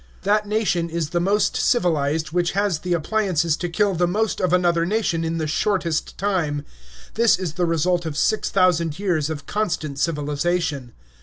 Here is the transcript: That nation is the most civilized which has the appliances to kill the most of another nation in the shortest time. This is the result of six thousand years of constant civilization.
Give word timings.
That 0.23 0.47
nation 0.47 0.89
is 0.89 1.11
the 1.11 1.19
most 1.19 1.55
civilized 1.55 2.31
which 2.31 2.53
has 2.53 2.79
the 2.79 2.93
appliances 2.93 3.55
to 3.57 3.69
kill 3.69 3.93
the 3.93 4.07
most 4.07 4.41
of 4.41 4.51
another 4.51 4.83
nation 4.83 5.23
in 5.23 5.37
the 5.37 5.45
shortest 5.45 6.17
time. 6.17 6.65
This 7.13 7.37
is 7.37 7.53
the 7.53 7.67
result 7.67 8.07
of 8.07 8.17
six 8.17 8.49
thousand 8.49 8.97
years 8.97 9.29
of 9.29 9.45
constant 9.45 9.99
civilization. 9.99 10.93